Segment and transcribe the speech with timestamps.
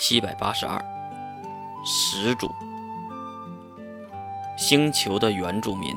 [0.00, 0.82] 七百八十二，
[1.84, 2.50] 始祖，
[4.56, 5.94] 星球的原住民，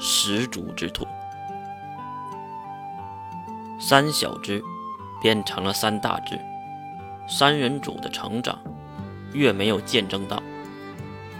[0.00, 1.06] 始祖之土，
[3.78, 4.64] 三小只
[5.20, 6.40] 变成了三大只，
[7.28, 8.58] 三人组的成长，
[9.34, 10.42] 越没有见证到，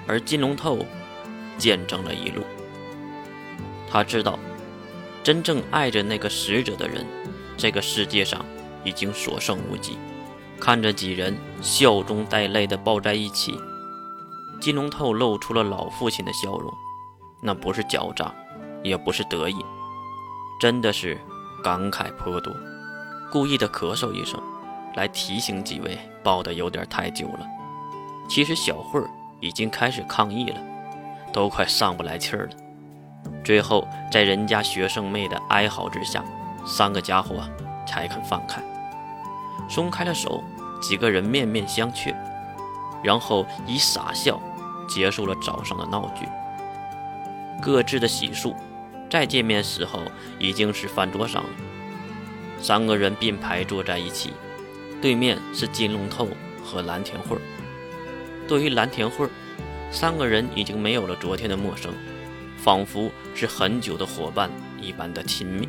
[0.06, 0.84] 而金龙透
[1.56, 2.44] 见证了一路。
[3.90, 4.38] 他知道，
[5.24, 7.06] 真正爱着那个使者的人，
[7.56, 8.44] 这个世界上
[8.84, 9.96] 已经所剩无几。
[10.60, 13.58] 看着几人笑中带泪的抱在一起，
[14.60, 16.72] 金龙透露出了老父亲的笑容，
[17.40, 18.34] 那不是狡诈，
[18.82, 19.56] 也不是得意，
[20.60, 21.18] 真的是
[21.62, 22.52] 感慨颇多。
[23.30, 24.40] 故意的咳嗽一声，
[24.94, 27.46] 来提醒几位抱得有点太久了。
[28.28, 29.08] 其实小慧儿
[29.40, 30.60] 已经开始抗议了，
[31.32, 32.50] 都快上不来气儿了。
[33.44, 36.24] 最后在人家学生妹的哀嚎之下，
[36.66, 37.36] 三个家伙
[37.86, 38.62] 才肯放开。
[39.68, 40.42] 松开了手，
[40.80, 42.14] 几个人面面相觑，
[43.02, 44.40] 然后以傻笑
[44.88, 46.26] 结束了早上的闹剧。
[47.60, 48.54] 各自的洗漱，
[49.10, 50.00] 再见面时候
[50.38, 51.50] 已经是饭桌上了。
[52.60, 54.32] 三个人并排坐在一起，
[55.02, 56.28] 对面是金龙透
[56.64, 57.36] 和蓝田慧。
[58.48, 59.28] 对于蓝田慧，
[59.90, 61.92] 三个人已经没有了昨天的陌生，
[62.56, 65.68] 仿佛是很久的伙伴一般的亲密，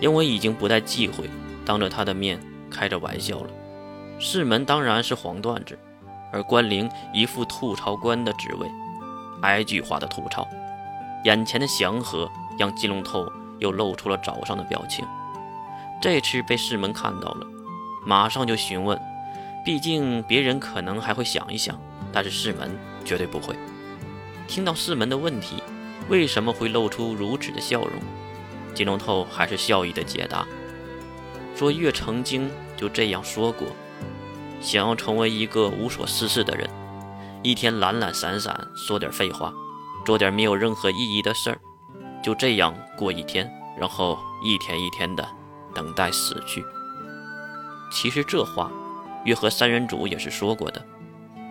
[0.00, 1.30] 因为已经不再忌讳
[1.64, 2.38] 当着他的面。
[2.70, 3.50] 开着玩笑了，
[4.18, 5.78] 世门当然是黄段子，
[6.32, 8.68] 而关灵一副吐槽官的职位，
[9.42, 10.46] 挨句话的吐槽。
[11.24, 13.26] 眼前的祥和让金龙透
[13.58, 15.04] 又露出了早上的表情。
[16.00, 17.46] 这次被世门看到了，
[18.06, 18.98] 马上就询问。
[19.64, 21.78] 毕竟别人可能还会想一想，
[22.12, 22.70] 但是世门
[23.04, 23.54] 绝对不会。
[24.46, 25.62] 听到世门的问题，
[26.08, 27.92] 为什么会露出如此的笑容？
[28.72, 30.46] 金龙透还是笑意的解答。
[31.58, 33.66] 说月曾经就这样说过，
[34.60, 36.70] 想要成为一个无所事事的人，
[37.42, 39.52] 一天懒懒散散说点废话，
[40.06, 41.58] 做点没有任何意义的事儿，
[42.22, 45.28] 就这样过一天，然后一天一天的
[45.74, 46.64] 等待死去。
[47.90, 48.70] 其实这话，
[49.24, 50.80] 月和三人组也是说过的，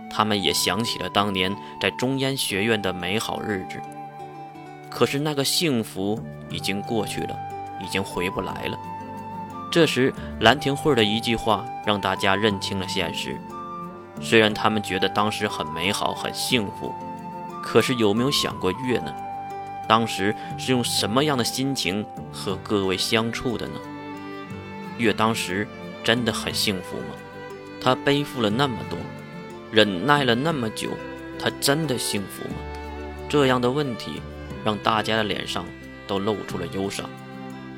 [0.09, 3.77] 他们也想起了当年在中央学院的美好日子，
[4.89, 6.17] 可是那个幸福
[6.49, 7.37] 已经过去了，
[7.83, 8.79] 已经回不来了。
[9.69, 13.37] 这时，兰亭会的一句话让大家认清了现实。
[14.21, 16.93] 虽然他们觉得当时很美好、很幸福，
[17.61, 19.13] 可是有没有想过月呢？
[19.87, 23.75] 当时是用什么样的心情和各位相处的呢？
[24.97, 25.67] 月当时
[26.03, 27.15] 真的很幸福吗？
[27.79, 28.97] 他背负了那么多，
[29.71, 30.89] 忍耐了那么久，
[31.37, 32.55] 他真的幸福吗？
[33.29, 34.21] 这样的问题
[34.63, 35.65] 让大家的脸上
[36.07, 37.07] 都露出了忧伤。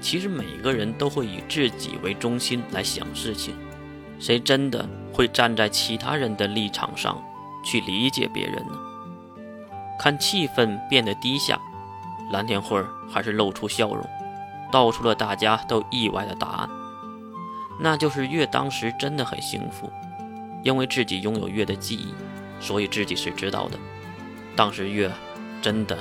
[0.01, 3.53] 其实每个人都会以自己为中心来想事情，
[4.19, 7.21] 谁真的会站在其他人的立场上
[7.63, 8.77] 去理解别人呢？
[9.99, 11.59] 看气氛变得低下，
[12.31, 14.07] 蓝天慧还是露出笑容，
[14.71, 16.69] 道出了大家都意外的答案，
[17.81, 19.91] 那就是月当时真的很幸福，
[20.63, 22.13] 因为自己拥有月的记忆，
[22.61, 23.77] 所以自己是知道的，
[24.55, 25.11] 当时月
[25.61, 25.97] 真的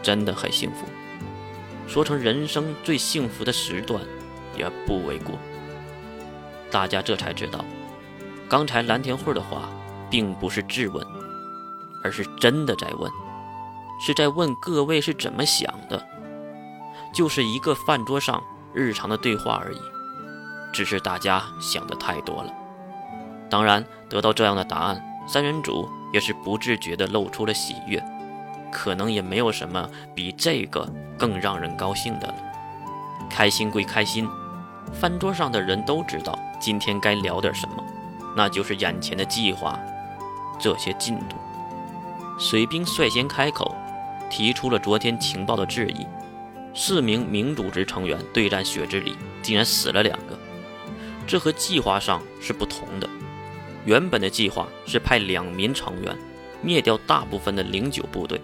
[0.00, 0.86] 真的很幸福。
[1.90, 4.00] 说成人生最幸福的时段，
[4.56, 5.36] 也不为过。
[6.70, 7.64] 大家这才知道，
[8.48, 9.68] 刚才蓝田慧的话，
[10.08, 11.04] 并不是质问，
[12.04, 13.10] 而是真的在问，
[14.00, 16.00] 是在问各位是怎么想的。
[17.12, 18.40] 就是一个饭桌上
[18.72, 19.80] 日常的对话而已，
[20.72, 22.54] 只是大家想的太多了。
[23.50, 28.00] 当然，得到这样的答案，三人组也是不自觉地露出了喜悦。
[28.70, 30.88] 可能也没有什么比这个
[31.18, 32.34] 更让人高兴的了。
[33.28, 34.28] 开心归开心，
[34.92, 37.84] 饭桌上的人都知道今天该聊点什么，
[38.36, 39.78] 那就是眼前的计划，
[40.58, 41.36] 这些进度。
[42.38, 43.76] 水兵率先开口，
[44.30, 46.06] 提出了昨天情报的质疑：
[46.74, 50.38] 四名明组织成员对战雪之里，竟然死了两个，
[51.26, 53.08] 这和计划上是不同的。
[53.84, 56.16] 原本的计划是派两名成员
[56.62, 58.40] 灭掉大部分的零九部队。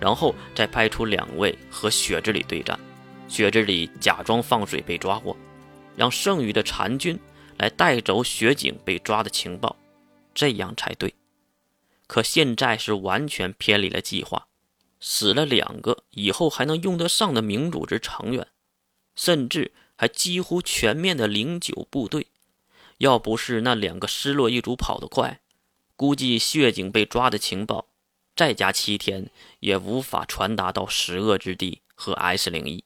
[0.00, 2.78] 然后再派出两位和雪之里对战，
[3.28, 5.36] 雪之里假装放水被抓获，
[5.96, 7.18] 让剩余的残军
[7.56, 9.76] 来带走雪景被抓的情报，
[10.34, 11.14] 这样才对。
[12.06, 14.46] 可现在是完全偏离了计划，
[15.00, 18.46] 死了两个以后还能用得上的明组织成员，
[19.14, 22.28] 甚至还几乎全面的零九部队。
[22.98, 25.40] 要不是那两个失落一族跑得快，
[25.96, 27.86] 估计血景被抓的情报。
[28.38, 32.84] 再加七天也无法传达到十恶之地和 S 零一，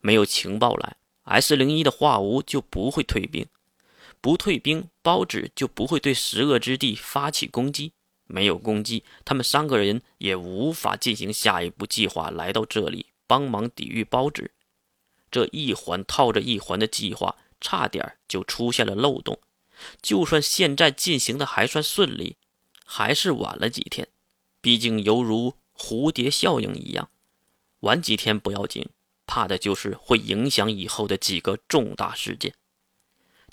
[0.00, 3.44] 没有情报来，S 零一的化无就不会退兵，
[4.20, 7.94] 不退兵，包拯就不会对十恶之地发起攻击。
[8.28, 14.48] 没有攻击，他们三个人也无法进行下一步计划，来到这里帮忙抵御包拯。
[15.32, 19.40] 这一环套着一环的计划，差点就出现了漏洞。
[20.00, 22.36] 就算现在进行的还算顺利，
[22.84, 24.06] 还是晚了几天。
[24.60, 27.10] 毕竟犹如蝴蝶效应一样，
[27.80, 28.88] 晚几天不要紧，
[29.26, 32.54] 怕的就是会影响以后的几个重大事件。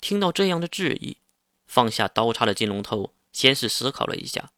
[0.00, 1.16] 听到这样的质疑，
[1.66, 4.50] 放下刀叉的金龙头先是思考了一下，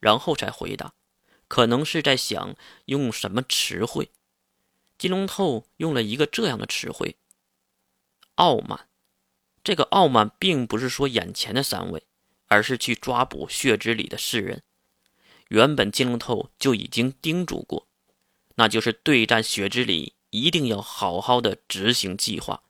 [0.00, 0.94] 然后才回答
[1.46, 2.56] ：“可能是在想
[2.86, 4.10] 用什么词汇。”
[4.98, 7.16] 金龙头用了一个这样的词汇
[8.36, 8.88] ：“傲慢。”
[9.62, 12.04] 这个傲慢并不是说眼前的三位，
[12.46, 14.62] 而是去抓捕血之里的世人。
[15.48, 17.86] 原本金龙头就已经叮嘱过，
[18.56, 22.62] 那就是对战雪之里一定要好好的执行计划。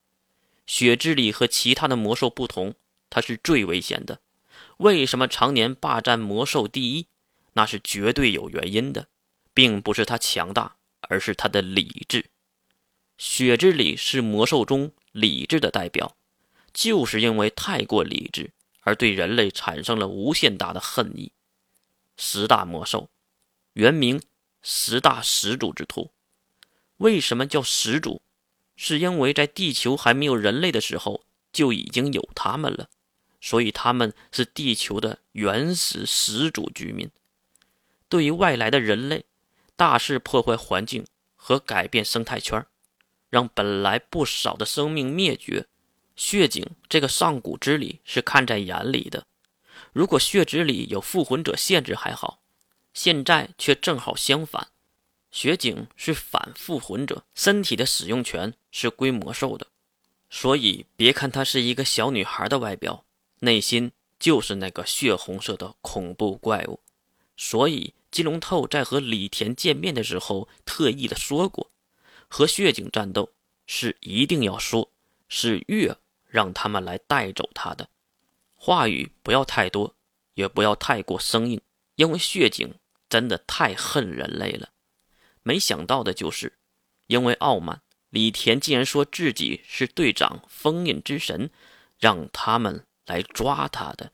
[0.66, 2.74] 雪之里和其他的魔兽不同，
[3.10, 4.20] 它是最危险的。
[4.78, 7.06] 为什么常年霸占魔兽第一？
[7.54, 9.08] 那是绝对有原因的，
[9.52, 10.76] 并不是它强大，
[11.08, 12.26] 而是它的理智。
[13.16, 16.14] 雪之里是魔兽中理智的代表，
[16.72, 18.52] 就是因为太过理智，
[18.82, 21.32] 而对人类产生了无限大的恨意。
[22.18, 23.08] 十大魔兽，
[23.72, 24.20] 原名
[24.60, 26.10] 十大始祖之徒。
[26.98, 28.20] 为什么叫始祖？
[28.76, 32.88] 是因为在地球还没有人类的时候就已经有他们了，
[33.40, 37.10] 所以他们是地球的原始始祖居民。
[38.08, 39.24] 对于外来的人类，
[39.76, 41.06] 大肆破坏环境
[41.36, 42.66] 和改变生态圈，
[43.30, 45.66] 让本来不少的生命灭绝。
[46.16, 49.26] 血井这个上古之礼是看在眼里的。
[49.92, 52.40] 如果血脂里有复魂者限制还好，
[52.92, 54.68] 现在却正好相反。
[55.30, 59.66] 雪景是反复魂者，身体的使用权是归魔兽的，
[60.30, 63.04] 所以别看她是一个小女孩的外表，
[63.40, 66.80] 内心就是那个血红色的恐怖怪物。
[67.36, 71.70] 所以金龙透在和李田见面的时候，特意的说过，
[72.26, 73.30] 和血景战斗
[73.66, 74.90] 是一定要说，
[75.28, 75.94] 是月
[76.26, 77.88] 让他们来带走他的，
[78.60, 79.94] 话语不要太多，
[80.34, 81.60] 也不要太过生硬，
[81.94, 82.74] 因为血井
[83.08, 84.70] 真的太恨人类了。
[85.44, 86.58] 没想到的就是，
[87.06, 91.50] 因为傲慢，李田竟然说自己是队长封印之神，
[91.98, 94.12] 让他们来抓他的。